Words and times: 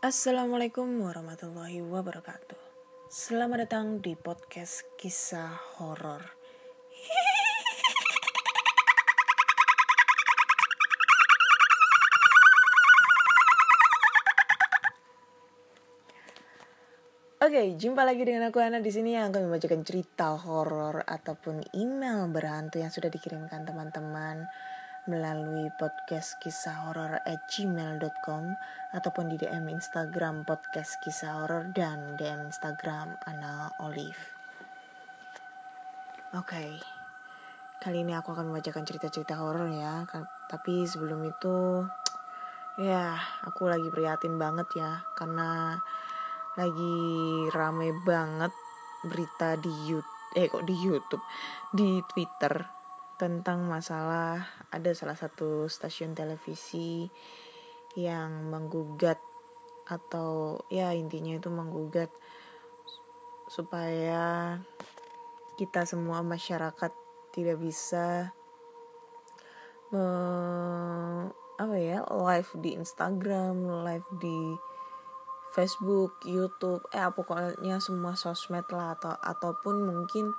Assalamualaikum 0.00 1.04
warahmatullahi 1.04 1.84
wabarakatuh. 1.84 2.56
Selamat 3.12 3.68
datang 3.68 4.00
di 4.00 4.16
podcast 4.16 4.88
kisah 4.96 5.76
horor. 5.76 6.24
Oke, 17.44 17.76
jumpa 17.76 18.00
lagi 18.00 18.24
dengan 18.24 18.48
aku 18.48 18.56
Ana 18.56 18.80
di 18.80 18.88
sini 18.88 19.20
yang 19.20 19.28
akan 19.36 19.52
membacakan 19.52 19.84
cerita 19.84 20.32
horor 20.32 21.04
ataupun 21.04 21.76
email 21.76 22.24
berhantu 22.32 22.80
yang 22.80 22.88
sudah 22.88 23.12
dikirimkan 23.12 23.68
teman-teman 23.68 24.48
melalui 25.10 25.74
podcast 25.74 26.38
kisah 26.38 26.86
horor 26.86 27.18
at 27.26 27.42
gmail.com 27.50 28.54
ataupun 28.94 29.26
di 29.26 29.42
DM 29.42 29.66
Instagram 29.66 30.46
podcast 30.46 31.02
kisah 31.02 31.42
horor 31.42 31.66
dan 31.74 32.14
DM 32.14 32.46
Instagram 32.46 33.18
Ana 33.26 33.74
Olive. 33.82 34.22
Oke, 36.38 36.46
okay. 36.46 36.70
kali 37.82 38.06
ini 38.06 38.14
aku 38.14 38.30
akan 38.30 38.54
membacakan 38.54 38.86
cerita-cerita 38.86 39.34
horor 39.42 39.66
ya. 39.74 40.06
Tapi 40.46 40.86
sebelum 40.86 41.26
itu, 41.26 41.82
ya 42.78 43.18
aku 43.42 43.66
lagi 43.66 43.90
prihatin 43.90 44.38
banget 44.38 44.70
ya 44.78 45.02
karena 45.18 45.74
lagi 46.54 46.96
rame 47.50 47.98
banget 48.06 48.54
berita 49.02 49.58
di 49.58 49.74
YouTube, 49.90 50.38
eh 50.38 50.46
kok 50.46 50.62
di 50.62 50.76
YouTube, 50.78 51.24
di 51.74 51.98
Twitter 52.06 52.79
tentang 53.20 53.68
masalah 53.68 54.48
ada 54.72 54.96
salah 54.96 55.12
satu 55.12 55.68
stasiun 55.68 56.16
televisi 56.16 57.04
yang 57.92 58.48
menggugat 58.48 59.20
atau 59.84 60.56
ya 60.72 60.96
intinya 60.96 61.36
itu 61.36 61.52
menggugat 61.52 62.08
supaya 63.52 64.56
kita 65.60 65.84
semua 65.84 66.24
masyarakat 66.24 66.88
tidak 67.36 67.60
bisa 67.60 68.32
me, 69.92 70.04
apa 71.60 71.76
ya 71.76 72.00
live 72.08 72.50
di 72.56 72.72
Instagram, 72.72 73.84
live 73.84 74.08
di 74.16 74.56
Facebook, 75.52 76.24
YouTube, 76.24 76.86
eh 76.94 77.04
pokoknya 77.10 77.82
semua 77.82 78.16
sosmed 78.16 78.64
lah 78.72 78.96
atau 78.96 79.12
ataupun 79.18 79.82
mungkin 79.82 80.32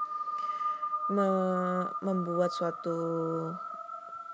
me 1.11 1.29
membuat 1.99 2.55
suatu 2.55 2.97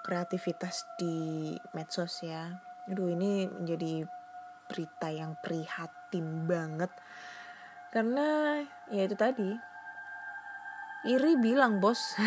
kreativitas 0.05 0.85
di 0.95 1.57
medsos 1.73 2.21
ya. 2.21 2.53
Aduh 2.88 3.11
ini 3.11 3.49
menjadi 3.49 4.05
berita 4.69 5.09
yang 5.09 5.33
prihatin 5.41 6.45
banget. 6.45 6.93
Karena 7.89 8.61
ya 8.93 9.03
itu 9.03 9.17
tadi. 9.17 9.51
Iri 11.07 11.33
bilang 11.39 11.81
bos. 11.81 12.15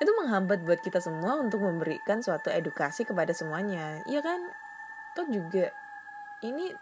Itu 0.00 0.16
menghambat 0.16 0.64
buat 0.64 0.80
kita 0.80 0.96
semua 0.96 1.36
untuk 1.36 1.60
memberikan 1.60 2.24
suatu 2.24 2.48
edukasi 2.48 3.04
kepada 3.04 3.36
semuanya. 3.36 4.00
Ya 4.08 4.24
kan? 4.24 4.40
Toh 5.12 5.28
juga 5.28 5.68
ini 6.40 6.72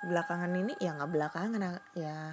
belakangan 0.00 0.48
ini 0.56 0.72
ya 0.80 0.96
nggak 0.96 1.12
belakangan 1.12 1.76
ya. 1.92 2.32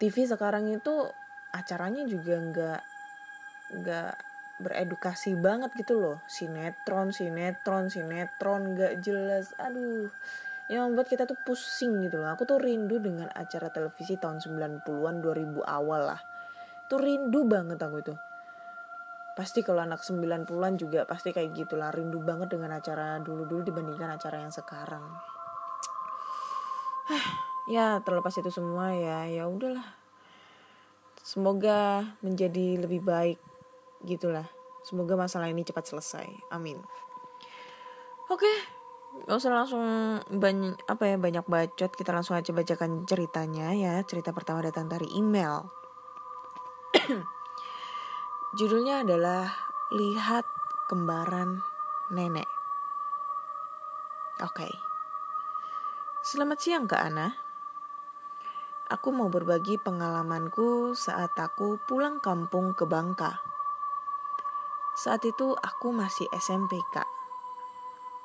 TV 0.00 0.24
sekarang 0.24 0.72
itu 0.72 1.12
acaranya 1.58 2.06
juga 2.06 2.38
nggak 2.38 2.80
nggak 3.82 4.12
beredukasi 4.62 5.34
banget 5.38 5.74
gitu 5.74 5.98
loh. 5.98 6.18
Sinetron 6.30 7.10
sinetron 7.10 7.90
sinetron 7.90 8.74
nggak 8.78 9.02
jelas. 9.02 9.54
Aduh 9.58 10.10
yang 10.68 10.92
membuat 10.92 11.08
kita 11.08 11.24
tuh 11.24 11.38
pusing 11.48 12.04
gitu 12.04 12.20
loh. 12.20 12.28
Aku 12.36 12.44
tuh 12.44 12.60
rindu 12.60 13.00
dengan 13.00 13.32
acara 13.32 13.72
televisi 13.72 14.20
tahun 14.20 14.44
90-an 14.44 15.14
2000 15.24 15.64
awal 15.64 16.12
lah. 16.12 16.20
Tuh 16.92 17.00
rindu 17.00 17.48
banget 17.48 17.80
aku 17.80 18.04
itu. 18.04 18.14
Pasti 19.32 19.64
kalau 19.64 19.86
anak 19.86 20.04
90-an 20.04 20.72
juga 20.76 21.08
pasti 21.08 21.32
kayak 21.32 21.56
gitulah. 21.56 21.88
Rindu 21.88 22.20
banget 22.20 22.52
dengan 22.52 22.76
acara 22.76 23.16
dulu-dulu 23.24 23.64
dibandingkan 23.64 24.20
acara 24.20 24.44
yang 24.44 24.52
sekarang. 24.52 25.04
Ya 27.68 28.00
terlepas 28.00 28.32
itu 28.32 28.48
semua 28.48 28.96
ya. 28.96 29.28
Ya 29.28 29.44
udahlah 29.44 29.84
Semoga 31.22 32.14
menjadi 32.24 32.80
lebih 32.80 33.04
baik 33.04 33.38
gitulah. 34.06 34.46
Semoga 34.86 35.18
masalah 35.18 35.50
ini 35.50 35.66
cepat 35.66 35.84
selesai. 35.90 36.26
Amin. 36.54 36.80
Oke, 38.28 38.48
gak 39.24 39.36
usah 39.40 39.52
langsung 39.52 39.84
banyak 40.28 40.76
apa 40.88 41.04
ya 41.08 41.16
banyak 41.16 41.44
bacot. 41.48 41.92
Kita 41.92 42.12
langsung 42.12 42.36
aja 42.36 42.52
bacakan 42.52 43.04
ceritanya 43.08 43.72
ya. 43.72 44.00
Cerita 44.04 44.32
pertama 44.32 44.60
datang 44.60 44.88
dari 44.88 45.08
email. 45.16 45.68
Judulnya 48.58 49.04
adalah 49.04 49.52
Lihat 49.92 50.44
Kembaran 50.88 51.64
Nenek. 52.12 52.48
Oke. 54.44 54.64
Okay. 54.64 54.72
Selamat 56.24 56.60
siang 56.60 56.84
Kak 56.84 57.02
Ana 57.08 57.47
aku 58.88 59.12
mau 59.12 59.28
berbagi 59.28 59.76
pengalamanku 59.76 60.96
saat 60.96 61.36
aku 61.36 61.76
pulang 61.84 62.24
kampung 62.24 62.72
ke 62.72 62.88
Bangka. 62.88 63.36
Saat 64.96 65.28
itu 65.28 65.52
aku 65.54 65.92
masih 65.92 66.26
SMP, 66.34 66.80
Kak. 66.90 67.06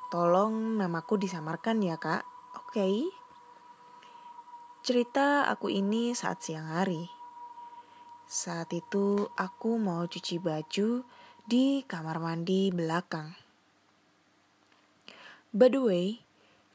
Tolong 0.07 0.79
namaku 0.79 1.19
disamarkan 1.19 1.83
ya, 1.83 1.99
Kak. 1.99 2.23
Oke. 2.57 3.11
Cerita 4.83 5.51
aku 5.51 5.69
ini 5.69 6.15
saat 6.15 6.41
siang 6.41 6.71
hari. 6.71 7.11
Saat 8.25 8.73
itu 8.73 9.29
aku 9.35 9.77
mau 9.77 10.07
cuci 10.07 10.41
baju 10.41 11.03
di 11.43 11.83
kamar 11.85 12.17
mandi 12.23 12.71
belakang. 12.71 13.35
By 15.53 15.69
the 15.69 15.81
way, 15.83 16.07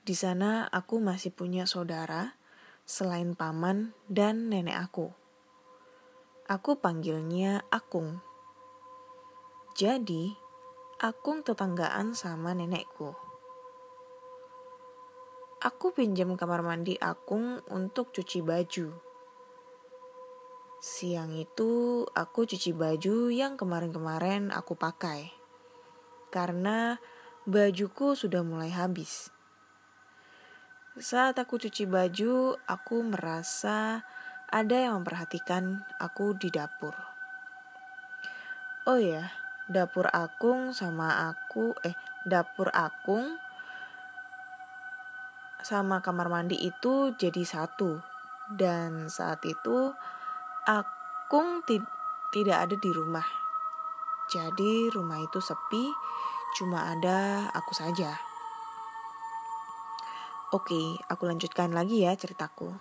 di 0.07 0.15
sana 0.15 0.71
aku 0.71 1.03
masih 1.03 1.35
punya 1.35 1.67
saudara 1.67 2.38
selain 2.89 3.37
paman 3.37 3.93
dan 4.09 4.49
nenek 4.49 4.89
aku. 4.89 5.13
Aku 6.49 6.81
panggilnya 6.81 7.61
Akung. 7.69 8.25
Jadi, 9.77 10.33
Akung 10.97 11.45
tetanggaan 11.45 12.17
sama 12.17 12.57
nenekku. 12.57 13.13
Aku 15.61 15.93
pinjam 15.93 16.33
kamar 16.33 16.65
mandi 16.65 16.97
Akung 16.97 17.61
untuk 17.69 18.09
cuci 18.17 18.41
baju. 18.41 18.97
Siang 20.81 21.37
itu 21.37 22.03
aku 22.09 22.49
cuci 22.49 22.73
baju 22.73 23.29
yang 23.29 23.61
kemarin-kemarin 23.61 24.49
aku 24.49 24.73
pakai. 24.81 25.29
Karena 26.33 26.97
bajuku 27.45 28.17
sudah 28.17 28.41
mulai 28.41 28.73
habis. 28.73 29.29
Saat 30.99 31.39
aku 31.39 31.63
cuci 31.63 31.87
baju, 31.87 32.59
aku 32.67 33.07
merasa 33.07 34.03
ada 34.51 34.75
yang 34.75 34.99
memperhatikan 34.99 35.87
aku 35.95 36.35
di 36.35 36.51
dapur. 36.51 36.91
Oh 38.83 38.99
ya, 38.99 39.31
dapur 39.71 40.11
Akung 40.11 40.75
sama 40.75 41.31
aku, 41.31 41.79
eh, 41.87 41.95
dapur 42.27 42.75
Akung 42.75 43.39
sama 45.63 46.03
kamar 46.03 46.27
mandi 46.27 46.59
itu 46.67 47.15
jadi 47.15 47.47
satu. 47.47 48.03
Dan 48.51 49.07
saat 49.07 49.39
itu 49.47 49.95
Akung 50.67 51.63
tidak 52.35 52.59
ada 52.59 52.75
di 52.75 52.91
rumah. 52.91 53.29
Jadi 54.35 54.91
rumah 54.91 55.23
itu 55.23 55.39
sepi, 55.39 55.95
cuma 56.59 56.91
ada 56.91 57.47
aku 57.55 57.71
saja. 57.71 58.28
Oke, 60.49 60.97
aku 61.13 61.29
lanjutkan 61.29 61.77
lagi 61.77 62.09
ya 62.09 62.17
ceritaku. 62.17 62.73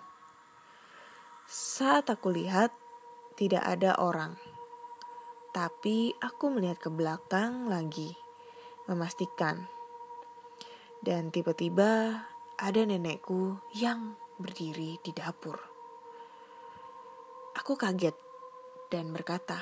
Saat 1.44 2.08
aku 2.08 2.32
lihat, 2.32 2.72
tidak 3.36 3.60
ada 3.60 3.92
orang. 4.00 4.40
Tapi 5.52 6.16
aku 6.16 6.48
melihat 6.48 6.80
ke 6.80 6.88
belakang 6.88 7.68
lagi, 7.68 8.16
memastikan. 8.88 9.68
Dan 11.04 11.28
tiba-tiba 11.28 12.24
ada 12.56 12.80
nenekku 12.88 13.60
yang 13.76 14.16
berdiri 14.40 14.96
di 15.04 15.12
dapur. 15.12 15.60
Aku 17.52 17.76
kaget 17.76 18.16
dan 18.88 19.12
berkata, 19.12 19.60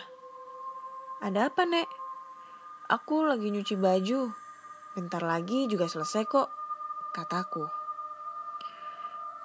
"Ada 1.19 1.51
apa, 1.51 1.67
Nek?" 1.67 1.91
"Aku 2.87 3.27
lagi 3.27 3.51
nyuci 3.51 3.75
baju. 3.75 4.31
Bentar 4.95 5.27
lagi 5.27 5.67
juga 5.67 5.91
selesai 5.91 6.23
kok," 6.31 6.55
kataku. 7.11 7.76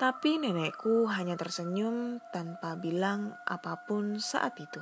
Tapi 0.01 0.41
nenekku 0.41 1.05
hanya 1.13 1.37
tersenyum 1.37 2.17
tanpa 2.33 2.73
bilang 2.73 3.37
apa 3.45 3.85
pun 3.85 4.17
saat 4.17 4.57
itu. 4.57 4.81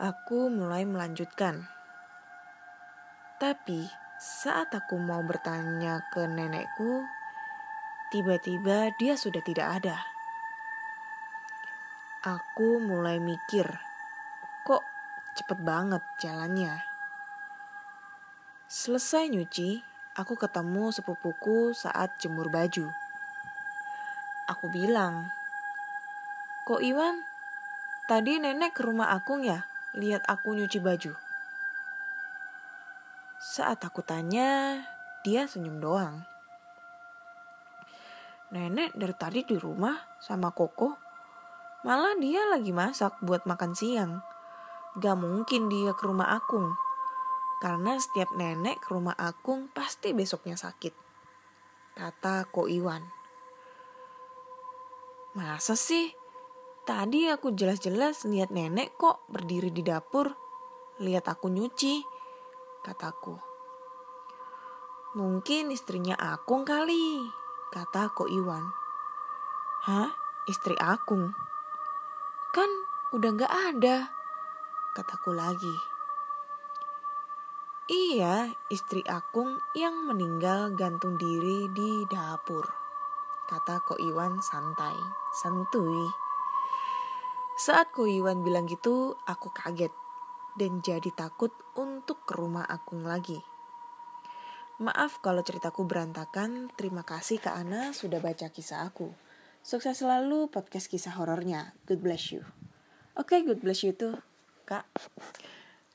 Aku 0.00 0.48
mulai 0.48 0.88
melanjutkan. 0.88 1.68
Tapi 3.36 3.84
saat 4.16 4.72
aku 4.72 4.96
mau 4.96 5.20
bertanya 5.28 6.08
ke 6.08 6.24
nenekku, 6.24 7.04
tiba-tiba 8.08 8.88
dia 8.96 9.12
sudah 9.12 9.44
tidak 9.44 9.76
ada. 9.76 10.00
Aku 12.24 12.80
mulai 12.80 13.20
mikir, 13.20 13.68
kok 14.64 14.80
cepet 15.36 15.60
banget 15.60 16.00
jalannya. 16.16 16.80
Selesai 18.72 19.28
nyuci, 19.28 19.84
aku 20.16 20.32
ketemu 20.40 20.88
sepupuku 20.88 21.76
saat 21.76 22.16
jemur 22.16 22.48
baju. 22.48 22.88
Aku 24.48 24.72
bilang, 24.72 25.28
Kok 26.64 26.80
Iwan, 26.80 27.20
tadi 28.08 28.40
nenek 28.40 28.72
ke 28.72 28.82
rumah 28.82 29.12
Akung 29.12 29.44
ya, 29.44 29.68
lihat 29.92 30.24
aku 30.24 30.56
nyuci 30.56 30.80
baju. 30.80 31.12
Saat 33.36 33.84
aku 33.84 34.00
tanya, 34.00 34.80
dia 35.20 35.44
senyum 35.44 35.84
doang. 35.84 36.24
Nenek 38.56 38.96
dari 38.96 39.14
tadi 39.14 39.44
di 39.44 39.60
rumah 39.60 40.00
sama 40.18 40.48
Koko. 40.48 40.96
Malah 41.84 42.16
dia 42.18 42.42
lagi 42.48 42.72
masak 42.72 43.20
buat 43.20 43.44
makan 43.44 43.76
siang. 43.76 44.24
Gak 44.96 45.18
mungkin 45.20 45.68
dia 45.68 45.92
ke 45.92 46.08
rumah 46.08 46.32
Akung. 46.34 46.85
Karena 47.56 47.96
setiap 47.96 48.32
nenek 48.36 48.84
ke 48.84 48.92
rumah 48.92 49.16
Akung 49.16 49.72
pasti 49.72 50.12
besoknya 50.12 50.60
sakit. 50.60 50.92
Kata 51.96 52.44
Ko 52.52 52.68
Iwan. 52.68 53.00
Masa 55.32 55.72
sih? 55.72 56.12
Tadi 56.86 57.26
aku 57.32 57.56
jelas-jelas 57.56 58.28
lihat 58.28 58.52
nenek 58.52 58.94
kok 59.00 59.24
berdiri 59.32 59.72
di 59.72 59.80
dapur. 59.80 60.32
Lihat 61.00 61.28
aku 61.28 61.48
nyuci 61.48 62.04
kataku. 62.86 63.34
Mungkin 65.16 65.72
istrinya 65.72 66.14
Akung 66.14 66.62
kali, 66.62 67.24
kata 67.72 68.12
Ko 68.12 68.28
Iwan. 68.28 68.62
Hah? 69.88 70.12
Istri 70.46 70.78
Akung? 70.78 71.34
Kan 72.54 72.70
udah 73.10 73.30
gak 73.34 73.50
ada, 73.50 74.12
kataku 74.94 75.34
lagi. 75.34 75.95
Iya, 77.86 78.50
istri 78.66 78.98
Akung 79.06 79.62
yang 79.78 80.10
meninggal 80.10 80.74
gantung 80.74 81.14
diri 81.22 81.70
di 81.70 82.02
dapur, 82.10 82.66
kata 83.46 83.78
Ko 83.86 83.94
Iwan 83.94 84.42
santai, 84.42 84.98
santuy. 85.38 86.10
Saat 87.54 87.94
Ko 87.94 88.10
Iwan 88.10 88.42
bilang 88.42 88.66
gitu, 88.66 89.14
aku 89.30 89.54
kaget 89.54 89.94
dan 90.58 90.82
jadi 90.82 91.14
takut 91.14 91.54
untuk 91.78 92.26
ke 92.26 92.34
rumah 92.34 92.66
Akung 92.66 93.06
lagi. 93.06 93.38
Maaf 94.82 95.22
kalau 95.22 95.46
ceritaku 95.46 95.86
berantakan, 95.86 96.74
terima 96.74 97.06
kasih 97.06 97.38
Kak 97.38 97.54
Ana 97.54 97.94
sudah 97.94 98.18
baca 98.18 98.50
kisah 98.50 98.82
aku. 98.82 99.14
Sukses 99.62 100.02
selalu 100.02 100.50
podcast 100.50 100.90
kisah 100.90 101.14
horornya. 101.14 101.70
Good 101.86 102.02
bless 102.02 102.34
you. 102.34 102.42
Oke, 103.14 103.38
okay, 103.38 103.40
good 103.46 103.62
bless 103.62 103.86
you 103.86 103.94
tuh, 103.94 104.18
Kak. 104.66 104.90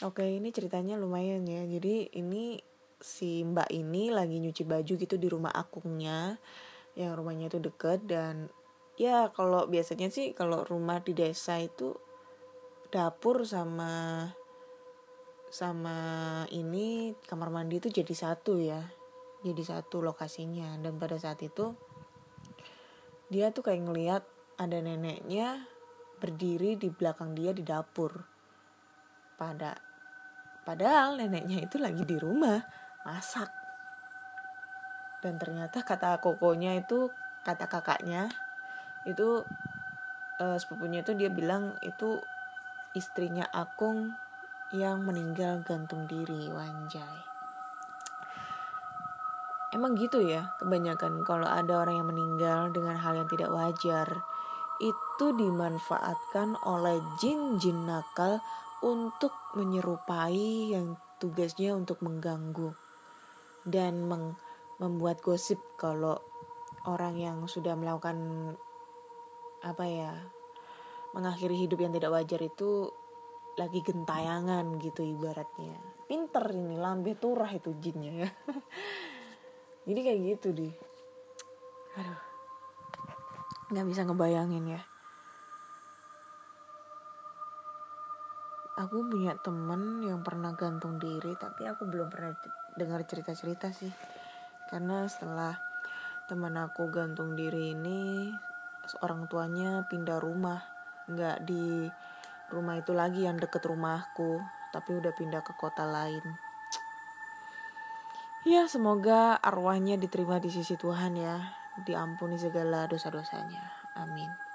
Oke, 0.01 0.25
ini 0.25 0.49
ceritanya 0.49 0.97
lumayan 0.97 1.45
ya. 1.45 1.61
Jadi 1.61 2.09
ini 2.17 2.57
si 2.97 3.45
Mbak 3.45 3.69
ini 3.69 4.09
lagi 4.09 4.41
nyuci 4.41 4.65
baju 4.65 4.93
gitu 4.97 5.13
di 5.21 5.29
rumah 5.29 5.53
akungnya 5.53 6.41
yang 6.97 7.13
rumahnya 7.13 7.53
itu 7.53 7.61
deket. 7.61 8.09
Dan 8.09 8.49
ya 8.97 9.29
kalau 9.29 9.69
biasanya 9.69 10.09
sih 10.09 10.33
kalau 10.33 10.65
rumah 10.65 11.05
di 11.05 11.13
desa 11.13 11.61
itu 11.61 11.93
dapur 12.89 13.45
sama 13.45 14.25
sama 15.53 15.97
ini 16.49 17.13
kamar 17.29 17.53
mandi 17.53 17.77
itu 17.77 17.93
jadi 17.93 18.15
satu 18.17 18.57
ya. 18.57 18.81
Jadi 19.45 19.61
satu 19.61 20.01
lokasinya. 20.01 20.81
Dan 20.81 20.97
pada 20.97 21.21
saat 21.21 21.45
itu 21.45 21.77
dia 23.29 23.53
tuh 23.53 23.69
kayak 23.69 23.85
ngeliat 23.85 24.23
ada 24.57 24.81
neneknya 24.81 25.61
berdiri 26.17 26.73
di 26.73 26.89
belakang 26.89 27.37
dia 27.37 27.53
di 27.53 27.61
dapur. 27.61 28.17
Pada 29.37 29.90
padahal 30.63 31.17
neneknya 31.17 31.63
itu 31.63 31.81
lagi 31.81 32.05
di 32.05 32.17
rumah 32.17 32.61
masak. 33.05 33.49
Dan 35.21 35.37
ternyata 35.37 35.85
kata 35.85 36.17
kokonya 36.17 36.77
itu 36.81 37.13
kata 37.45 37.69
kakaknya 37.69 38.29
itu 39.05 39.45
uh, 40.41 40.57
sepupunya 40.57 41.01
itu 41.05 41.13
dia 41.17 41.29
bilang 41.29 41.77
itu 41.85 42.21
istrinya 42.93 43.45
Akung 43.53 44.13
yang 44.73 45.03
meninggal 45.03 45.61
gantung 45.65 46.09
diri 46.09 46.49
wanjai. 46.49 47.21
Emang 49.71 49.95
gitu 49.95 50.19
ya 50.19 50.51
kebanyakan 50.59 51.23
kalau 51.23 51.47
ada 51.47 51.79
orang 51.79 51.95
yang 52.03 52.09
meninggal 52.11 52.75
dengan 52.75 52.99
hal 52.99 53.15
yang 53.15 53.29
tidak 53.31 53.51
wajar 53.55 54.07
itu 54.83 55.25
dimanfaatkan 55.37 56.59
oleh 56.65 56.99
jin-jin 57.21 57.87
nakal 57.87 58.43
untuk 58.81 59.33
menyerupai 59.53 60.73
yang 60.73 60.97
tugasnya 61.21 61.77
untuk 61.77 62.01
mengganggu 62.01 62.73
dan 63.65 64.09
meng 64.09 64.33
membuat 64.81 65.21
gosip 65.21 65.61
kalau 65.77 66.17
orang 66.89 67.13
yang 67.13 67.37
sudah 67.45 67.77
melakukan 67.77 68.17
apa 69.61 69.85
ya 69.85 70.13
mengakhiri 71.13 71.69
hidup 71.69 71.85
yang 71.85 71.93
tidak 71.93 72.09
wajar 72.09 72.41
itu 72.41 72.89
lagi 73.61 73.85
gentayangan 73.85 74.81
gitu 74.81 75.05
ibaratnya. 75.05 75.77
Pinter 76.09 76.49
ini 76.49 76.81
lambe 76.81 77.13
turah 77.13 77.51
itu 77.53 77.77
jinnya 77.77 78.25
ya. 78.25 78.29
Jadi 79.87 79.99
kayak 80.01 80.19
gitu 80.33 80.47
deh. 80.57 80.73
Aduh. 82.01 82.21
Nggak 83.69 83.85
bisa 83.85 84.01
ngebayangin 84.09 84.65
ya 84.73 84.81
aku 88.81 89.05
punya 89.05 89.37
temen 89.37 90.01
yang 90.01 90.25
pernah 90.25 90.57
gantung 90.57 90.97
diri 90.97 91.37
tapi 91.37 91.69
aku 91.69 91.85
belum 91.85 92.09
pernah 92.09 92.33
dengar 92.73 93.05
cerita-cerita 93.05 93.69
sih. 93.69 93.93
Karena 94.65 95.05
setelah 95.05 95.53
teman 96.25 96.57
aku 96.57 96.89
gantung 96.89 97.37
diri 97.37 97.77
ini 97.77 98.33
orang 99.05 99.29
tuanya 99.29 99.85
pindah 99.85 100.17
rumah. 100.17 100.65
Nggak 101.05 101.45
di 101.45 101.85
rumah 102.49 102.81
itu 102.81 102.91
lagi 102.97 103.29
yang 103.29 103.37
deket 103.37 103.61
rumahku 103.69 104.41
tapi 104.73 104.97
udah 104.97 105.13
pindah 105.13 105.45
ke 105.45 105.53
kota 105.53 105.85
lain. 105.85 106.23
Ya 108.41 108.65
semoga 108.65 109.37
arwahnya 109.37 110.01
diterima 110.01 110.41
di 110.41 110.49
sisi 110.49 110.73
Tuhan 110.73 111.13
ya. 111.13 111.37
Diampuni 111.85 112.41
segala 112.41 112.89
dosa-dosanya. 112.89 113.61
Amin 113.93 114.50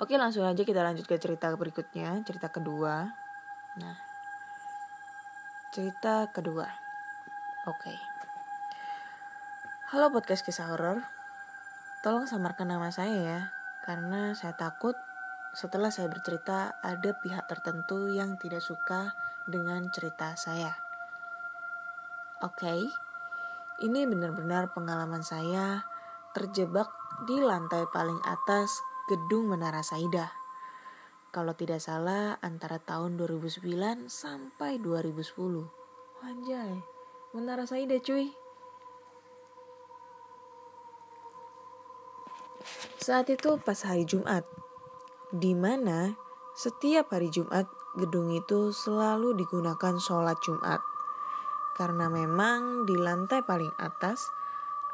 oke 0.00 0.16
langsung 0.16 0.48
aja 0.48 0.64
kita 0.64 0.80
lanjut 0.80 1.04
ke 1.04 1.20
cerita 1.20 1.52
berikutnya 1.54 2.24
cerita 2.24 2.48
kedua. 2.48 3.12
Nah 3.78 3.96
cerita 5.70 6.26
kedua. 6.34 6.66
Oke. 7.68 7.94
Halo 9.92 10.10
podcast 10.10 10.42
kisah 10.42 10.72
horor. 10.72 11.04
Tolong 12.00 12.24
samarkan 12.24 12.72
nama 12.72 12.88
saya 12.88 13.18
ya 13.20 13.40
karena 13.84 14.32
saya 14.32 14.56
takut 14.56 14.96
setelah 15.50 15.90
saya 15.90 16.06
bercerita, 16.06 16.78
ada 16.78 17.10
pihak 17.18 17.50
tertentu 17.50 18.06
yang 18.06 18.38
tidak 18.38 18.62
suka 18.62 19.18
dengan 19.50 19.90
cerita 19.90 20.38
saya. 20.38 20.78
Oke, 22.38 22.86
ini 23.82 24.06
benar-benar 24.06 24.70
pengalaman 24.70 25.26
saya 25.26 25.82
terjebak 26.30 26.86
di 27.26 27.42
lantai 27.42 27.82
paling 27.90 28.22
atas 28.22 28.78
gedung 29.10 29.50
Menara 29.50 29.82
Saida. 29.82 30.30
Kalau 31.34 31.50
tidak 31.58 31.82
salah 31.82 32.38
antara 32.38 32.78
tahun 32.78 33.18
2009 33.18 34.06
sampai 34.06 34.78
2010. 34.78 35.66
Anjay, 36.22 36.78
Menara 37.34 37.66
Saida 37.66 37.98
cuy. 37.98 38.30
Saat 43.02 43.34
itu 43.34 43.58
pas 43.58 43.82
hari 43.82 44.06
Jumat, 44.06 44.46
di 45.34 45.58
mana 45.58 46.14
setiap 46.54 47.10
hari 47.10 47.34
Jumat 47.34 47.66
gedung 47.98 48.30
itu 48.30 48.70
selalu 48.70 49.34
digunakan 49.34 49.98
sholat 49.98 50.38
Jumat. 50.46 50.78
Karena 51.74 52.06
memang 52.06 52.86
di 52.86 52.94
lantai 52.94 53.42
paling 53.42 53.74
atas 53.74 54.30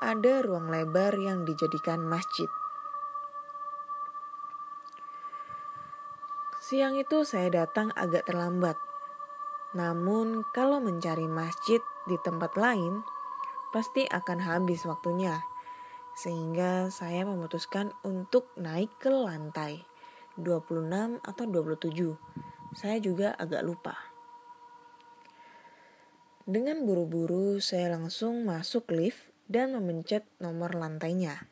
ada 0.01 0.41
ruang 0.41 0.73
lebar 0.73 1.13
yang 1.21 1.45
dijadikan 1.45 2.01
masjid. 2.01 2.49
Siang 6.67 6.99
itu 6.99 7.23
saya 7.23 7.47
datang 7.63 7.95
agak 7.95 8.27
terlambat. 8.27 8.75
Namun 9.79 10.43
kalau 10.51 10.83
mencari 10.83 11.31
masjid 11.31 11.79
di 12.11 12.19
tempat 12.27 12.59
lain, 12.59 13.07
pasti 13.71 14.03
akan 14.03 14.43
habis 14.43 14.83
waktunya. 14.83 15.47
Sehingga 16.19 16.91
saya 16.91 17.23
memutuskan 17.23 17.95
untuk 18.03 18.51
naik 18.59 18.91
ke 18.99 19.07
lantai 19.07 19.87
26 20.43 21.23
atau 21.23 21.45
27. 21.47 22.19
Saya 22.75 22.99
juga 22.99 23.39
agak 23.39 23.63
lupa. 23.63 23.95
Dengan 26.51 26.83
buru-buru 26.83 27.63
saya 27.63 27.95
langsung 27.95 28.43
masuk 28.43 28.91
lift 28.91 29.31
dan 29.47 29.71
memencet 29.71 30.27
nomor 30.43 30.75
lantainya. 30.75 31.47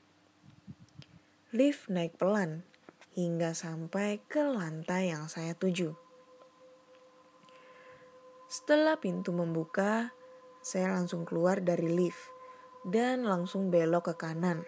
Lift 1.55 1.87
naik 1.87 2.19
pelan 2.19 2.67
hingga 3.15 3.55
sampai 3.55 4.23
ke 4.27 4.43
lantai 4.43 5.15
yang 5.15 5.31
saya 5.31 5.55
tuju. 5.55 5.95
Setelah 8.51 8.99
pintu 8.99 9.35
membuka, 9.35 10.15
saya 10.63 10.95
langsung 10.95 11.27
keluar 11.27 11.59
dari 11.59 11.91
lift 11.91 12.31
dan 12.87 13.27
langsung 13.27 13.71
belok 13.71 14.15
ke 14.15 14.29
kanan. 14.29 14.63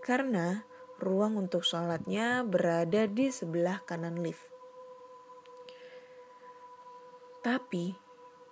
Karena 0.00 0.64
ruang 0.98 1.36
untuk 1.36 1.62
sholatnya 1.66 2.42
berada 2.48 3.04
di 3.04 3.28
sebelah 3.28 3.84
kanan 3.84 4.20
lift. 4.20 4.44
Tapi 7.44 7.94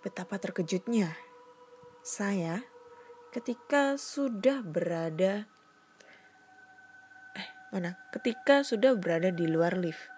betapa 0.00 0.38
terkejutnya 0.38 1.10
saya 2.06 2.62
ketika 3.34 3.98
sudah 3.98 4.62
berada 4.62 5.50
mana 7.74 7.98
ketika 8.14 8.62
sudah 8.62 8.94
berada 8.94 9.34
di 9.34 9.46
luar 9.50 9.74
lift. 9.74 10.14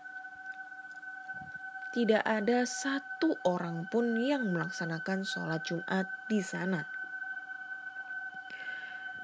Tidak 1.89 2.21
ada 2.21 2.69
satu 2.69 3.41
orang 3.49 3.89
pun 3.89 4.13
yang 4.21 4.53
melaksanakan 4.53 5.25
sholat 5.25 5.65
Jumat 5.65 6.05
di 6.29 6.45
sana. 6.45 6.85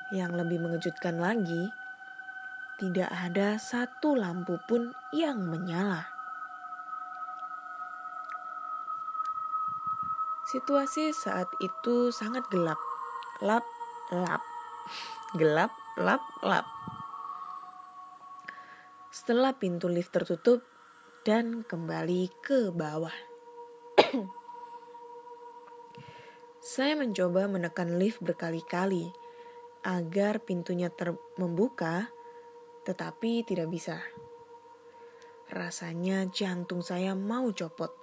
Yang 0.09 0.33
lebih 0.41 0.59
mengejutkan 0.65 1.21
lagi, 1.21 1.69
tidak 2.81 3.13
ada 3.13 3.61
satu 3.61 4.17
lampu 4.17 4.57
pun 4.65 4.97
yang 5.13 5.45
menyala. 5.45 6.09
Situasi 10.49 11.13
saat 11.13 11.51
itu 11.61 12.09
sangat 12.09 12.49
gelap, 12.49 12.81
lap, 13.45 13.65
lap, 14.09 14.41
gelap, 15.37 15.73
lap, 16.01 16.23
lap 16.41 16.74
setelah 19.25 19.57
pintu 19.57 19.89
lift 19.89 20.13
tertutup 20.13 20.61
dan 21.25 21.65
kembali 21.65 22.29
ke 22.45 22.69
bawah. 22.69 23.17
Saya 26.77 26.93
mencoba 26.93 27.49
menekan 27.49 27.97
lift 27.97 28.21
berkali-kali 28.21 29.09
agar 29.81 30.45
pintunya 30.45 30.93
ter 30.93 31.17
membuka, 31.41 32.13
tetapi 32.85 33.49
tidak 33.49 33.73
bisa. 33.73 33.97
Rasanya 35.49 36.29
jantung 36.29 36.85
saya 36.85 37.17
mau 37.17 37.49
copot. 37.49 37.97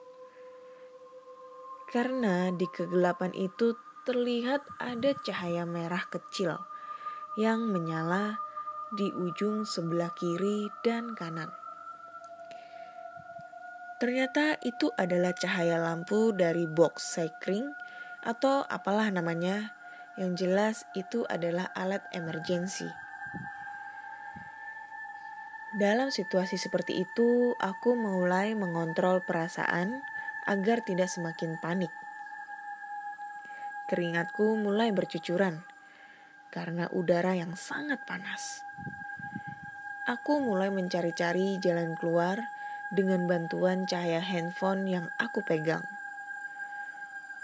Karena 1.86 2.50
di 2.50 2.66
kegelapan 2.66 3.30
itu 3.38 3.78
terlihat 4.10 4.66
ada 4.82 5.14
cahaya 5.22 5.70
merah 5.70 6.02
kecil 6.10 6.58
yang 7.38 7.70
menyala 7.70 8.42
di 8.92 9.08
ujung 9.16 9.64
sebelah 9.64 10.12
kiri 10.12 10.68
dan 10.84 11.16
kanan. 11.16 11.48
Ternyata 14.02 14.58
itu 14.66 14.92
adalah 14.98 15.32
cahaya 15.32 15.78
lampu 15.78 16.34
dari 16.34 16.66
box 16.66 17.06
cycling 17.16 17.72
atau 18.26 18.66
apalah 18.68 19.08
namanya. 19.14 19.78
Yang 20.20 20.32
jelas 20.44 20.78
itu 20.92 21.24
adalah 21.32 21.72
alat 21.72 22.04
emergensi. 22.12 22.90
Dalam 25.72 26.12
situasi 26.12 26.60
seperti 26.60 27.00
itu, 27.00 27.56
aku 27.56 27.96
mulai 27.96 28.52
mengontrol 28.60 29.24
perasaan 29.24 30.04
agar 30.44 30.84
tidak 30.84 31.08
semakin 31.08 31.56
panik. 31.64 31.94
Keringatku 33.88 34.60
mulai 34.60 34.92
bercucuran 34.92 35.64
karena 36.52 36.92
udara 36.92 37.34
yang 37.34 37.56
sangat 37.56 38.04
panas. 38.04 38.62
Aku 40.06 40.44
mulai 40.44 40.68
mencari-cari 40.68 41.56
jalan 41.64 41.96
keluar 41.96 42.44
dengan 42.92 43.24
bantuan 43.26 43.88
cahaya 43.88 44.20
handphone 44.20 44.84
yang 44.84 45.08
aku 45.16 45.40
pegang. 45.48 45.88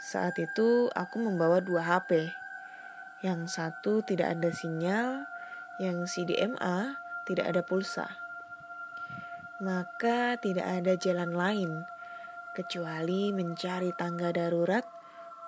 Saat 0.03 0.35
itu 0.37 0.91
aku 0.91 1.23
membawa 1.23 1.63
dua 1.63 1.87
HP. 1.87 2.29
Yang 3.23 3.55
satu 3.55 4.03
tidak 4.05 4.37
ada 4.37 4.51
sinyal, 4.53 5.25
yang 5.79 6.05
CDMA 6.05 6.99
tidak 7.25 7.45
ada 7.49 7.61
pulsa. 7.63 8.05
Maka 9.63 10.37
tidak 10.37 10.67
ada 10.67 10.93
jalan 10.99 11.33
lain 11.33 11.71
kecuali 12.53 13.33
mencari 13.33 13.89
tangga 13.93 14.29
darurat 14.29 14.85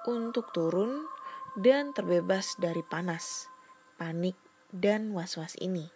untuk 0.06 0.50
turun 0.56 1.19
dan 1.58 1.96
terbebas 1.96 2.58
dari 2.60 2.84
panas, 2.86 3.50
panik, 3.98 4.36
dan 4.70 5.14
was-was 5.16 5.58
ini. 5.58 5.90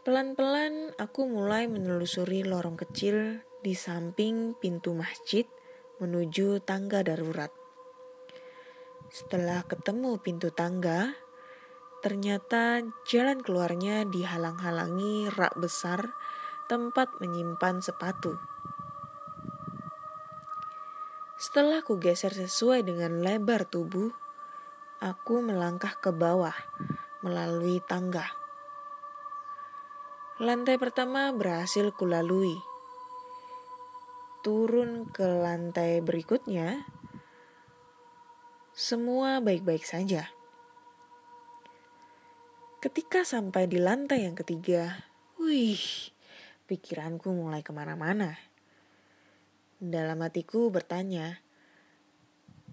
Pelan-pelan 0.00 0.96
aku 0.96 1.28
mulai 1.28 1.68
menelusuri 1.68 2.40
lorong 2.40 2.80
kecil 2.80 3.44
di 3.60 3.76
samping 3.76 4.56
pintu 4.56 4.96
masjid 4.96 5.44
menuju 6.00 6.64
tangga 6.64 7.04
darurat. 7.04 7.52
Setelah 9.12 9.60
ketemu 9.68 10.16
pintu 10.24 10.48
tangga, 10.48 11.12
ternyata 12.00 12.80
jalan 13.04 13.44
keluarnya 13.44 14.08
dihalang-halangi 14.08 15.28
rak 15.36 15.60
besar 15.60 16.08
tempat 16.72 17.12
menyimpan 17.20 17.84
sepatu. 17.84 18.40
Setelah 21.40 21.80
ku 21.80 21.96
geser 21.96 22.36
sesuai 22.36 22.84
dengan 22.84 23.24
lebar 23.24 23.64
tubuh, 23.64 24.12
aku 25.00 25.40
melangkah 25.40 25.96
ke 25.96 26.12
bawah 26.12 26.52
melalui 27.24 27.80
tangga. 27.88 28.28
Lantai 30.36 30.76
pertama 30.76 31.32
berhasil 31.32 31.96
kulalui. 31.96 32.60
Turun 34.44 35.08
ke 35.08 35.24
lantai 35.24 36.04
berikutnya, 36.04 36.84
semua 38.76 39.40
baik-baik 39.40 39.88
saja. 39.88 40.28
Ketika 42.84 43.24
sampai 43.24 43.64
di 43.64 43.80
lantai 43.80 44.28
yang 44.28 44.36
ketiga, 44.36 45.08
wih, 45.40 45.80
pikiranku 46.68 47.32
mulai 47.32 47.64
ke 47.64 47.72
mana-mana. 47.72 48.49
Dalam 49.80 50.20
hatiku 50.20 50.68
bertanya, 50.68 51.40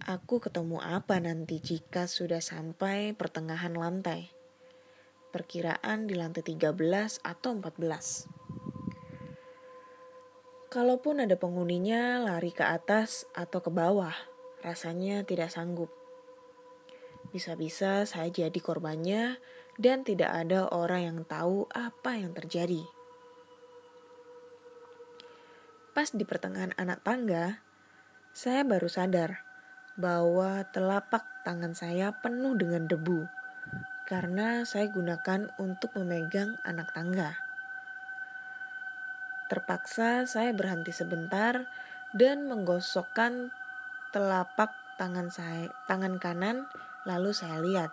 aku 0.04 0.44
ketemu 0.44 0.84
apa 0.84 1.24
nanti 1.24 1.64
jika 1.64 2.04
sudah 2.04 2.44
sampai 2.44 3.16
pertengahan 3.16 3.72
lantai? 3.72 4.36
Perkiraan 5.32 6.12
di 6.12 6.20
lantai 6.20 6.44
13 6.44 7.24
atau 7.24 7.64
14. 7.64 8.28
Kalaupun 10.68 11.24
ada 11.24 11.40
penghuninya 11.40 12.20
lari 12.28 12.52
ke 12.52 12.68
atas 12.68 13.24
atau 13.32 13.64
ke 13.64 13.72
bawah, 13.72 14.12
rasanya 14.60 15.24
tidak 15.24 15.48
sanggup. 15.48 15.88
Bisa-bisa 17.32 18.04
saya 18.04 18.28
jadi 18.28 18.60
korbannya 18.60 19.40
dan 19.80 20.04
tidak 20.04 20.36
ada 20.36 20.68
orang 20.76 21.08
yang 21.08 21.24
tahu 21.24 21.72
apa 21.72 22.20
yang 22.20 22.36
terjadi. 22.36 22.97
Pas 25.98 26.14
di 26.14 26.22
pertengahan 26.30 26.78
anak 26.78 27.02
tangga, 27.02 27.58
saya 28.30 28.62
baru 28.62 28.86
sadar 28.86 29.42
bahwa 29.98 30.62
telapak 30.70 31.26
tangan 31.42 31.74
saya 31.74 32.14
penuh 32.22 32.54
dengan 32.54 32.86
debu 32.86 33.26
karena 34.06 34.62
saya 34.62 34.94
gunakan 34.94 35.50
untuk 35.58 35.98
memegang 35.98 36.54
anak 36.62 36.94
tangga. 36.94 37.34
Terpaksa 39.50 40.30
saya 40.30 40.54
berhenti 40.54 40.94
sebentar 40.94 41.66
dan 42.14 42.46
menggosokkan 42.46 43.50
telapak 44.14 44.70
tangan 45.02 45.34
saya, 45.34 45.74
tangan 45.90 46.22
kanan, 46.22 46.70
lalu 47.10 47.34
saya 47.34 47.58
lihat. 47.58 47.90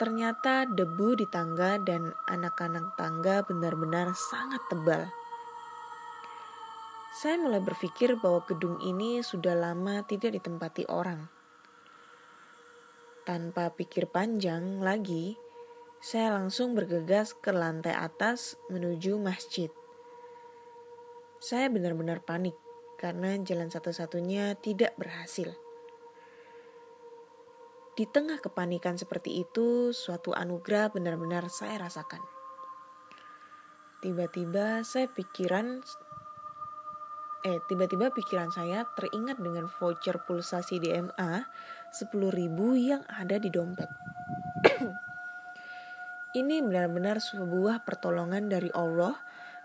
Ternyata 0.00 0.64
debu 0.64 1.20
di 1.20 1.28
tangga 1.28 1.76
dan 1.76 2.16
anak-anak 2.24 2.96
tangga 2.96 3.44
benar-benar 3.44 4.16
sangat 4.16 4.64
tebal. 4.72 5.04
Saya 7.16 7.40
mulai 7.40 7.64
berpikir 7.64 8.20
bahwa 8.20 8.44
gedung 8.44 8.76
ini 8.84 9.24
sudah 9.24 9.56
lama 9.56 10.04
tidak 10.04 10.36
ditempati 10.36 10.84
orang. 10.92 11.24
Tanpa 13.24 13.72
pikir 13.72 14.12
panjang 14.12 14.84
lagi, 14.84 15.40
Saya 15.96 16.36
langsung 16.36 16.76
bergegas 16.76 17.32
ke 17.32 17.50
lantai 17.50 17.96
atas 17.96 18.60
menuju 18.68 19.16
masjid. 19.16 19.72
Saya 21.40 21.72
benar-benar 21.72 22.20
panik 22.20 22.52
karena 23.00 23.32
jalan 23.40 23.72
satu-satunya 23.72 24.54
tidak 24.60 24.92
berhasil. 25.00 25.56
Di 27.96 28.04
tengah 28.04 28.44
kepanikan 28.44 29.00
seperti 29.00 29.40
itu, 29.40 29.90
suatu 29.96 30.36
anugerah 30.36 30.92
benar-benar 30.92 31.48
saya 31.48 31.80
rasakan. 31.80 32.20
Tiba-tiba 34.04 34.84
saya 34.84 35.08
pikiran 35.08 35.80
eh 37.46 37.62
tiba-tiba 37.70 38.10
pikiran 38.10 38.50
saya 38.50 38.82
teringat 38.98 39.38
dengan 39.38 39.70
voucher 39.70 40.18
pulsasi 40.26 40.82
DMA 40.82 41.46
10.000 41.94 42.10
yang 42.74 43.06
ada 43.06 43.38
di 43.38 43.54
dompet. 43.54 43.86
Ini 46.42 46.58
benar-benar 46.66 47.22
sebuah 47.22 47.86
pertolongan 47.86 48.50
dari 48.50 48.66
Allah 48.74 49.14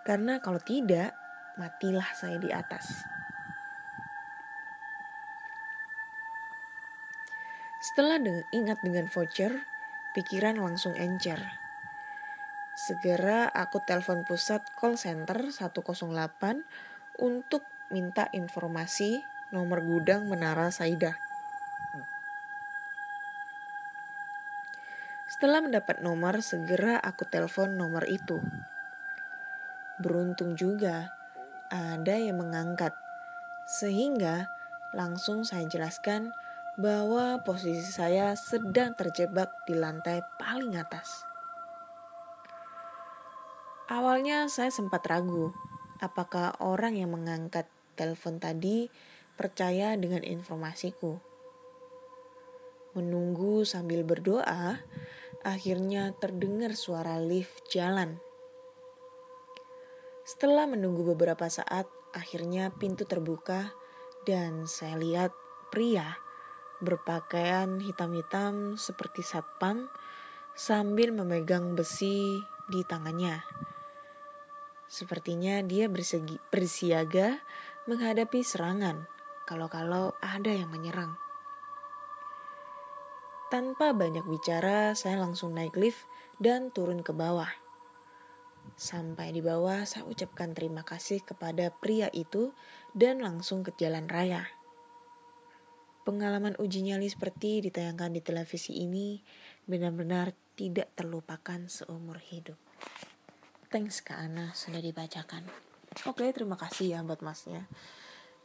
karena 0.05 0.37
kalau 0.37 0.61
tidak 0.61 1.17
matilah 1.57 2.05
saya 2.13 2.37
di 2.37 2.53
atas. 2.53 2.85
Setelah 7.81 8.21
de 8.21 8.45
ingat 8.53 8.77
dengan 8.85 9.09
voucher, 9.09 9.65
pikiran 10.13 10.61
langsung 10.61 10.93
encer. 10.93 11.41
Segera 12.77 13.49
aku 13.49 13.81
telepon 13.83 14.21
pusat 14.21 14.61
call 14.77 15.01
center 15.01 15.49
108 15.49 16.90
untuk 17.19 17.65
minta 17.91 18.31
informasi 18.31 19.19
nomor 19.51 19.83
gudang 19.83 20.31
Menara 20.31 20.71
Saida. 20.71 21.19
Setelah 25.27 25.63
mendapat 25.63 26.03
nomor, 26.03 26.43
segera 26.43 26.99
aku 26.99 27.27
telepon 27.27 27.75
nomor 27.75 28.07
itu. 28.07 28.39
Beruntung 29.99 30.55
juga 30.59 31.11
ada 31.71 32.15
yang 32.15 32.39
mengangkat, 32.39 32.91
sehingga 33.67 34.47
langsung 34.91 35.47
saya 35.47 35.67
jelaskan 35.71 36.35
bahwa 36.75 37.43
posisi 37.43 37.91
saya 37.91 38.35
sedang 38.35 38.95
terjebak 38.95 39.51
di 39.67 39.75
lantai 39.75 40.23
paling 40.39 40.75
atas. 40.75 41.23
Awalnya 43.91 44.47
saya 44.47 44.71
sempat 44.71 45.03
ragu 45.07 45.51
apakah 46.01 46.57
orang 46.59 46.97
yang 46.97 47.13
mengangkat 47.13 47.69
telepon 47.93 48.41
tadi 48.41 48.89
percaya 49.37 49.93
dengan 49.95 50.25
informasiku. 50.25 51.21
Menunggu 52.97 53.63
sambil 53.63 54.03
berdoa, 54.03 54.83
akhirnya 55.45 56.11
terdengar 56.17 56.75
suara 56.75 57.21
lift 57.21 57.69
jalan. 57.71 58.19
Setelah 60.27 60.67
menunggu 60.67 61.07
beberapa 61.15 61.47
saat, 61.47 61.87
akhirnya 62.11 62.73
pintu 62.75 63.07
terbuka 63.07 63.71
dan 64.27 64.67
saya 64.67 64.99
lihat 64.99 65.31
pria 65.71 66.19
berpakaian 66.81 67.79
hitam-hitam 67.79 68.75
seperti 68.75 69.21
satpam 69.23 69.87
sambil 70.57 71.13
memegang 71.15 71.77
besi 71.77 72.41
di 72.67 72.81
tangannya. 72.83 73.39
Sepertinya 74.91 75.63
dia 75.63 75.87
bersegi, 75.87 76.35
bersiaga 76.51 77.39
menghadapi 77.87 78.43
serangan 78.43 79.07
kalau-kalau 79.47 80.11
ada 80.19 80.51
yang 80.51 80.67
menyerang. 80.67 81.15
Tanpa 83.47 83.95
banyak 83.95 84.27
bicara, 84.27 84.91
saya 84.91 85.15
langsung 85.15 85.55
naik 85.55 85.79
lift 85.79 86.03
dan 86.43 86.75
turun 86.75 87.07
ke 87.07 87.15
bawah. 87.15 87.47
Sampai 88.75 89.31
di 89.31 89.39
bawah, 89.39 89.87
saya 89.87 90.03
ucapkan 90.03 90.51
terima 90.51 90.83
kasih 90.83 91.23
kepada 91.23 91.71
pria 91.71 92.11
itu 92.11 92.51
dan 92.91 93.23
langsung 93.23 93.63
ke 93.63 93.71
jalan 93.79 94.11
raya. 94.11 94.43
Pengalaman 96.03 96.59
uji 96.59 96.83
nyali 96.83 97.07
seperti 97.07 97.63
ditayangkan 97.63 98.11
di 98.11 98.19
televisi 98.19 98.75
ini 98.83 99.23
benar-benar 99.63 100.35
tidak 100.59 100.91
terlupakan 100.99 101.71
seumur 101.71 102.19
hidup. 102.19 102.59
Thanks 103.71 104.03
Kak 104.03 104.19
Ana 104.19 104.51
sudah 104.51 104.83
dibacakan. 104.83 105.47
Oke, 106.03 106.27
terima 106.35 106.59
kasih 106.59 106.91
ya 106.91 106.99
buat 107.07 107.23
masnya. 107.23 107.71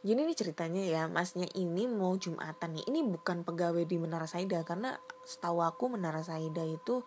Jadi 0.06 0.22
ini 0.22 0.34
ceritanya 0.38 0.86
ya, 0.86 1.02
masnya 1.10 1.50
ini 1.58 1.90
mau 1.90 2.14
Jumatan 2.14 2.78
nih. 2.78 2.86
Ini 2.86 3.02
bukan 3.10 3.42
pegawai 3.42 3.82
di 3.90 3.98
Menara 3.98 4.30
Saida 4.30 4.62
karena 4.62 4.94
setahu 5.26 5.66
aku 5.66 5.90
Menara 5.90 6.22
Saida 6.22 6.62
itu 6.62 7.02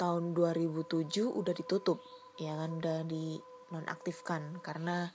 tahun 0.00 0.32
2007 0.32 1.28
udah 1.28 1.52
ditutup. 1.52 2.00
Ya 2.40 2.56
kan 2.56 2.80
udah 2.80 3.04
di 3.04 3.36
nonaktifkan 3.68 4.64
karena 4.64 5.12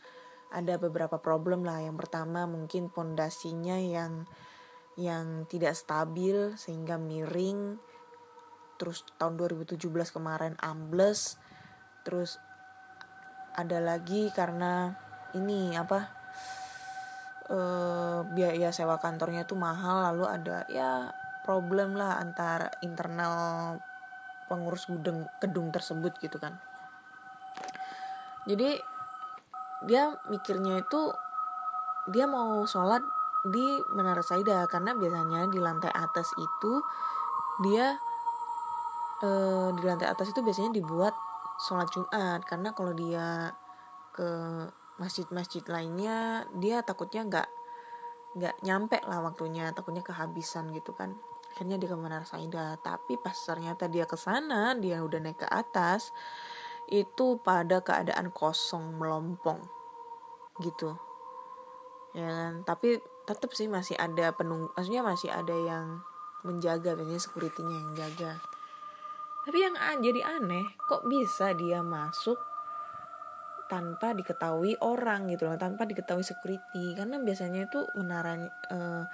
ada 0.54 0.78
beberapa 0.78 1.18
problem 1.18 1.66
lah. 1.66 1.82
Yang 1.82 2.06
pertama 2.06 2.46
mungkin 2.46 2.94
pondasinya 2.94 3.82
yang 3.82 4.30
yang 4.94 5.50
tidak 5.50 5.74
stabil 5.74 6.54
sehingga 6.54 7.02
miring 7.02 7.82
terus 8.78 9.02
tahun 9.18 9.42
2017 9.42 9.90
kemarin 10.14 10.54
ambles 10.62 11.42
terus 12.08 12.40
ada 13.52 13.84
lagi 13.84 14.32
karena 14.32 14.96
ini 15.36 15.76
apa 15.76 16.08
uh, 17.52 18.24
biaya 18.32 18.72
sewa 18.72 18.96
kantornya 18.96 19.44
itu 19.44 19.60
mahal 19.60 20.08
lalu 20.08 20.24
ada 20.24 20.64
ya 20.72 21.12
problem 21.44 22.00
lah 22.00 22.16
antara 22.24 22.72
internal 22.80 23.76
pengurus 24.48 24.88
gudang 24.88 25.28
gedung 25.44 25.76
tersebut 25.76 26.16
gitu 26.24 26.40
kan. 26.40 26.56
Jadi 28.48 28.80
dia 29.84 30.16
mikirnya 30.32 30.80
itu 30.80 31.12
dia 32.08 32.24
mau 32.24 32.64
sholat 32.64 33.04
di 33.48 33.68
Menara 33.92 34.24
Saida 34.24 34.64
karena 34.72 34.96
biasanya 34.96 35.52
di 35.52 35.60
lantai 35.60 35.92
atas 35.92 36.32
itu 36.40 36.80
dia 37.64 37.96
eh, 39.24 39.68
di 39.76 39.84
lantai 39.84 40.08
atas 40.08 40.32
itu 40.32 40.40
biasanya 40.40 40.72
dibuat 40.76 41.16
sholat 41.62 41.90
Jumat. 41.94 42.42
Karena 42.46 42.74
kalau 42.74 42.94
dia 42.94 43.54
ke 44.14 44.30
masjid-masjid 44.98 45.62
lainnya 45.70 46.50
dia 46.58 46.82
takutnya 46.82 47.22
nggak 47.26 47.50
nggak 48.38 48.56
nyampe 48.66 48.98
lah 49.06 49.22
waktunya. 49.22 49.74
Takutnya 49.74 50.02
kehabisan 50.06 50.74
gitu 50.74 50.94
kan. 50.94 51.18
Akhirnya 51.54 51.82
dia 51.82 51.90
ke 51.90 51.98
Menara 51.98 52.26
Saida. 52.26 52.78
Tapi 52.82 53.18
pas 53.22 53.36
ternyata 53.36 53.90
dia 53.90 54.06
ke 54.06 54.18
sana 54.18 54.78
dia 54.78 55.02
udah 55.02 55.20
naik 55.22 55.42
ke 55.42 55.48
atas 55.50 56.14
itu 56.88 57.36
pada 57.44 57.84
keadaan 57.84 58.32
kosong 58.32 58.96
melompong 58.96 59.60
gitu. 60.64 60.96
Ya 62.16 62.26
kan? 62.26 62.54
Tapi 62.64 63.02
tetap 63.28 63.52
sih 63.52 63.68
masih 63.68 64.00
ada 64.00 64.32
penunggu 64.32 64.72
maksudnya 64.72 65.04
masih 65.04 65.28
ada 65.28 65.52
yang 65.52 66.00
menjaga 66.48 66.96
biasanya 66.96 67.20
securitynya 67.20 67.76
yang 67.76 67.92
jaga 68.00 68.40
tapi 69.48 69.64
yang 69.64 69.80
jadi 70.04 70.28
aneh 70.28 70.76
kok 70.76 71.08
bisa 71.08 71.56
dia 71.56 71.80
masuk 71.80 72.36
tanpa 73.72 74.12
diketahui 74.12 74.76
orang 74.84 75.32
gitu 75.32 75.48
loh 75.48 75.56
tanpa 75.56 75.88
diketahui 75.88 76.20
security? 76.20 76.92
Karena 76.92 77.16
biasanya 77.16 77.72
itu 77.72 77.88
menara 77.96 78.36
uh, 78.44 79.08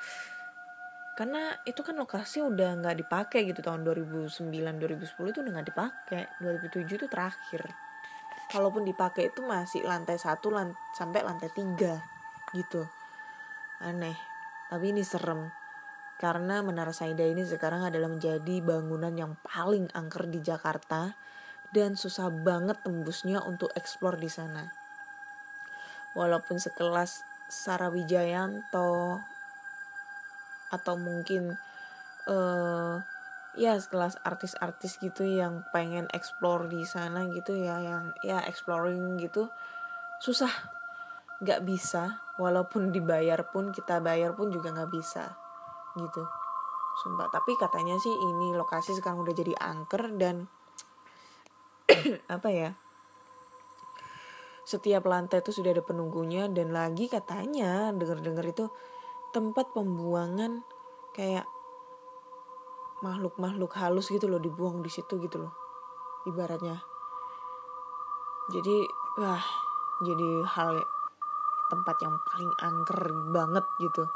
karena 1.13 1.53
itu 1.69 1.85
kan 1.85 1.93
lokasi 1.93 2.41
udah 2.41 2.81
nggak 2.81 3.05
dipakai 3.05 3.45
gitu 3.45 3.61
tahun 3.61 3.85
2009 3.85 4.49
2010 4.49 5.13
itu 5.13 5.39
udah 5.45 5.51
nggak 5.53 5.69
dipakai. 5.69 6.25
2007 6.41 6.97
itu 6.97 7.05
terakhir. 7.05 7.69
Kalaupun 8.49 8.89
dipakai 8.89 9.29
itu 9.29 9.45
masih 9.45 9.85
lantai 9.85 10.17
satu 10.17 10.49
lant 10.49 10.73
sampai 10.97 11.21
lantai 11.21 11.53
tiga 11.53 12.01
gitu. 12.57 12.89
Aneh. 13.85 14.17
Tapi 14.73 14.97
ini 14.97 15.05
serem 15.05 15.45
karena 16.21 16.61
Menara 16.61 16.93
Saida 16.93 17.25
ini 17.25 17.43
sekarang 17.43 17.83
adalah 17.83 18.07
menjadi 18.07 18.61
bangunan 18.61 19.11
yang 19.11 19.33
paling 19.41 19.89
angker 19.91 20.29
di 20.29 20.39
Jakarta 20.39 21.17
dan 21.73 21.97
susah 21.97 22.29
banget 22.29 22.79
tembusnya 22.85 23.41
untuk 23.41 23.73
eksplor 23.73 24.21
di 24.21 24.29
sana. 24.29 24.69
Walaupun 26.13 26.61
sekelas 26.61 27.25
Sarawijayanto 27.49 29.19
atau 30.73 30.95
mungkin 30.97 31.53
uh, 32.29 32.97
ya 33.53 33.77
sekelas 33.77 34.17
artis-artis 34.25 34.97
gitu 34.97 35.21
yang 35.21 35.61
pengen 35.69 36.09
eksplor 36.09 36.65
di 36.65 36.81
sana 36.85 37.29
gitu 37.29 37.53
ya 37.53 37.77
yang 37.81 38.13
ya 38.21 38.41
exploring 38.45 39.17
gitu 39.17 39.49
susah. 40.21 40.53
Nggak 41.41 41.61
bisa. 41.65 42.21
Walaupun 42.37 42.89
dibayar 42.89 43.45
pun 43.49 43.69
kita 43.69 44.01
bayar 44.01 44.33
pun 44.33 44.49
juga 44.49 44.73
nggak 44.73 44.93
bisa 44.93 45.42
gitu. 45.97 46.23
Sumpah 47.01 47.29
tapi 47.33 47.57
katanya 47.57 47.97
sih 47.97 48.13
ini 48.13 48.53
lokasi 48.53 48.93
sekarang 48.93 49.25
udah 49.25 49.33
jadi 49.33 49.53
angker 49.57 50.13
dan 50.17 50.45
apa 52.35 52.49
ya 52.53 52.69
setiap 54.63 55.03
lantai 55.03 55.43
itu 55.43 55.51
sudah 55.51 55.75
ada 55.75 55.83
penunggunya 55.83 56.47
dan 56.47 56.71
lagi 56.71 57.11
katanya 57.11 57.91
dengar-dengar 57.91 58.47
itu 58.47 58.71
tempat 59.35 59.75
pembuangan 59.75 60.63
kayak 61.11 61.43
makhluk-makhluk 63.03 63.75
halus 63.75 64.07
gitu 64.07 64.31
loh 64.31 64.39
dibuang 64.39 64.79
di 64.79 64.87
situ 64.87 65.19
gitu 65.19 65.43
loh 65.43 65.53
ibaratnya. 66.23 66.79
Jadi 68.47 68.75
wah 69.19 69.43
jadi 70.07 70.29
hal 70.47 70.79
tempat 71.67 71.95
yang 71.99 72.15
paling 72.31 72.51
angker 72.63 73.01
banget 73.35 73.65
gitu 73.83 74.07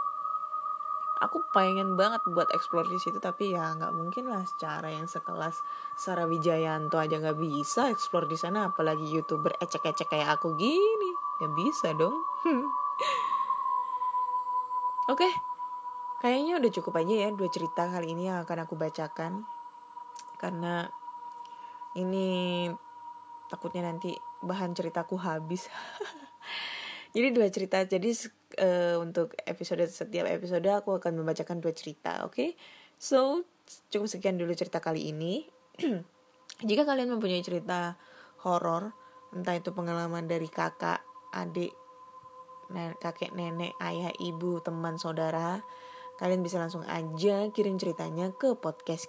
aku 1.21 1.43
pengen 1.51 1.97
banget 1.97 2.21
buat 2.29 2.49
explore 2.53 2.87
di 2.87 2.97
situ 3.01 3.17
tapi 3.17 3.53
ya 3.53 3.73
nggak 3.73 3.93
mungkin 3.93 4.29
lah 4.29 4.45
secara 4.45 4.93
yang 4.93 5.09
sekelas 5.09 5.61
Sarah 5.97 6.29
Wijayanto 6.29 7.01
aja 7.01 7.17
nggak 7.17 7.37
bisa 7.37 7.89
explore 7.89 8.29
di 8.29 8.37
sana 8.37 8.69
apalagi 8.69 9.05
youtuber 9.09 9.53
ecek-ecek 9.57 10.07
kayak 10.11 10.37
aku 10.37 10.53
gini. 10.55 11.11
Nggak 11.41 11.53
bisa 11.57 11.87
dong. 11.97 12.15
Oke 15.07 15.23
okay. 15.23 15.33
kayaknya 16.19 16.59
udah 16.59 16.71
cukup 16.73 16.99
aja 16.99 17.27
ya 17.27 17.29
dua 17.31 17.47
cerita 17.47 17.87
kali 17.87 18.11
ini 18.11 18.29
yang 18.29 18.43
akan 18.43 18.67
aku 18.67 18.75
bacakan. 18.75 19.47
Karena 20.37 20.85
ini 21.97 22.69
takutnya 23.49 23.87
nanti 23.89 24.13
bahan 24.43 24.75
ceritaku 24.77 25.17
habis. 25.17 25.65
Jadi 27.15 27.27
dua 27.33 27.47
cerita 27.49 27.81
jadi 27.81 28.13
uh, 28.59 28.97
untuk 29.01 29.33
episode 29.45 29.85
setiap 29.87 30.27
episode 30.27 30.65
aku 30.67 30.97
akan 30.97 31.17
membacakan 31.17 31.61
dua 31.61 31.73
cerita 31.73 32.25
oke 32.25 32.33
okay? 32.33 32.49
so 32.97 33.45
cukup 33.89 34.07
sekian 34.09 34.37
dulu 34.37 34.53
cerita 34.57 34.81
kali 34.81 35.13
ini 35.13 35.45
jika 36.67 36.83
kalian 36.83 37.13
mempunyai 37.13 37.45
cerita 37.45 37.95
horor 38.41 38.93
entah 39.35 39.55
itu 39.57 39.75
pengalaman 39.75 40.25
dari 40.25 40.47
kakak 40.47 41.03
adik 41.35 41.73
kakek 42.99 43.31
nenek 43.31 43.75
ayah 43.79 44.11
ibu 44.19 44.59
teman 44.59 44.99
saudara 44.99 45.63
kalian 46.17 46.41
bisa 46.41 46.57
langsung 46.57 46.81
aja 46.89 47.47
kirim 47.53 47.77
ceritanya 47.77 48.33
ke 48.33 48.57
podcast 48.57 49.07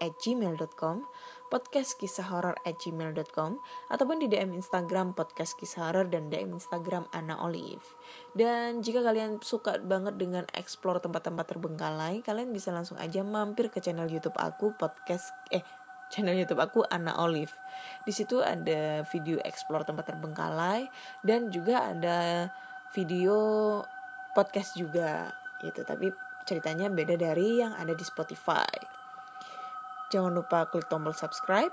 at 0.00 0.12
gmail.com 0.18 1.04
podcast 1.52 2.00
kisah 2.00 2.32
horor 2.32 2.56
at 2.64 2.80
gmail.com 2.80 3.60
ataupun 3.92 4.24
di 4.24 4.32
DM 4.32 4.56
Instagram 4.56 5.12
podcast 5.12 5.52
kisah 5.60 5.92
horor 5.92 6.08
dan 6.08 6.32
DM 6.32 6.56
Instagram 6.56 7.04
Ana 7.12 7.36
Olive. 7.44 7.84
Dan 8.32 8.80
jika 8.80 9.04
kalian 9.04 9.44
suka 9.44 9.76
banget 9.84 10.16
dengan 10.16 10.48
explore 10.56 11.04
tempat-tempat 11.04 11.44
terbengkalai, 11.44 12.24
kalian 12.24 12.56
bisa 12.56 12.72
langsung 12.72 12.96
aja 12.96 13.20
mampir 13.20 13.68
ke 13.68 13.84
channel 13.84 14.08
YouTube 14.08 14.40
aku 14.40 14.72
podcast 14.80 15.28
eh 15.52 15.60
channel 16.08 16.32
YouTube 16.32 16.64
aku 16.64 16.88
Ana 16.88 17.20
Olive. 17.20 17.52
Di 18.08 18.16
situ 18.16 18.40
ada 18.40 19.04
video 19.12 19.36
explore 19.44 19.84
tempat 19.84 20.08
terbengkalai 20.08 20.88
dan 21.20 21.52
juga 21.52 21.92
ada 21.92 22.48
video 22.96 23.36
podcast 24.32 24.72
juga 24.72 25.36
gitu. 25.60 25.84
Tapi 25.84 26.08
ceritanya 26.48 26.88
beda 26.88 27.20
dari 27.20 27.60
yang 27.60 27.76
ada 27.76 27.92
di 27.92 28.04
Spotify. 28.04 29.01
Jangan 30.12 30.36
lupa 30.36 30.68
klik 30.68 30.84
tombol 30.92 31.16
subscribe, 31.16 31.72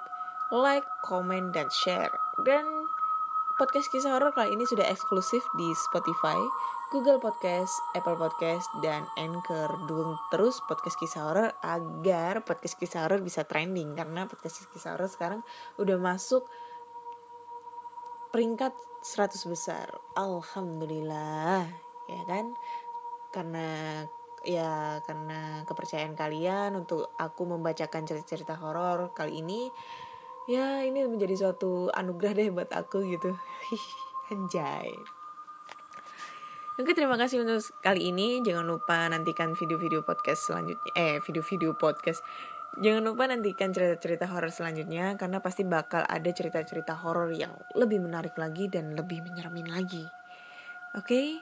like, 0.55 0.87
comment, 1.03 1.51
dan 1.51 1.67
share. 1.83 2.09
Dan 2.47 2.63
podcast 3.59 3.91
kisah 3.91 4.15
horor 4.15 4.31
kali 4.31 4.55
ini 4.55 4.63
sudah 4.63 4.87
eksklusif 4.87 5.43
di 5.59 5.67
Spotify, 5.75 6.39
Google 6.95 7.19
Podcast, 7.19 7.75
Apple 7.99 8.15
Podcast, 8.15 8.63
dan 8.79 9.03
Anchor. 9.19 9.67
Dukung 9.83 10.15
terus 10.31 10.63
podcast 10.63 10.95
kisah 10.95 11.27
horor 11.27 11.51
agar 11.59 12.47
podcast 12.47 12.79
kisah 12.79 13.03
horor 13.03 13.19
bisa 13.19 13.43
trending 13.43 13.99
karena 13.99 14.23
podcast 14.23 14.63
kisah 14.71 14.95
horor 14.95 15.11
sekarang 15.11 15.41
udah 15.75 15.99
masuk 15.99 16.47
peringkat 18.31 18.71
100 19.03 19.51
besar. 19.51 19.91
Alhamdulillah, 20.15 21.67
ya 22.07 22.21
kan? 22.23 22.55
Karena 23.35 23.67
ya 24.43 25.03
karena 25.03 25.63
kepercayaan 25.67 26.15
kalian 26.15 26.79
untuk 26.79 27.11
aku 27.19 27.43
membacakan 27.43 28.07
cerita-cerita 28.07 28.55
horor 28.55 29.11
kali 29.11 29.43
ini 29.43 29.67
ya 30.49 30.81
ini 30.81 31.05
menjadi 31.05 31.35
suatu 31.35 31.93
anugerah 31.93 32.33
deh 32.33 32.49
buat 32.49 32.71
aku 32.73 33.05
gitu. 33.05 33.35
Anjay. 34.33 34.93
Oke 36.79 36.95
terima 36.95 37.19
kasih 37.19 37.43
untuk 37.43 37.59
kali 37.83 38.07
ini. 38.07 38.39
Jangan 38.39 38.63
lupa 38.63 39.11
nantikan 39.11 39.51
video-video 39.51 39.99
podcast 40.07 40.47
selanjutnya 40.47 40.89
Eh 40.95 41.19
video-video 41.27 41.75
podcast. 41.75 42.23
Jangan 42.79 43.03
lupa 43.03 43.27
nantikan 43.27 43.73
cerita-cerita 43.73 44.29
horor 44.29 44.53
selanjutnya 44.53 45.17
Karena 45.17 45.41
pasti 45.41 45.65
bakal 45.65 46.05
ada 46.05 46.29
cerita-cerita 46.29 46.93
horor 47.01 47.33
yang 47.33 47.49
lebih 47.73 47.97
menarik 47.97 48.37
lagi 48.37 48.69
Dan 48.69 48.93
lebih 48.93 49.25
menyeremin 49.25 49.73
lagi. 49.73 50.05
Oke 50.93 51.41